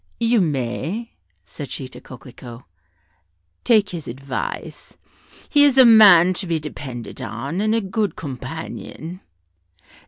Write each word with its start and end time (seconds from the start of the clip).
"You 0.19 0.41
may," 0.41 1.11
said 1.45 1.69
she 1.69 1.87
to 1.89 2.01
Coquelicot, 2.01 2.63
"take 3.63 3.89
his 3.91 4.07
advice; 4.07 4.97
he 5.47 5.63
is 5.63 5.77
a 5.77 5.85
man 5.85 6.33
to 6.41 6.47
be 6.47 6.59
depended 6.59 7.21
on, 7.21 7.61
and 7.61 7.75
a 7.75 7.81
good 7.81 8.15
companion. 8.15 9.21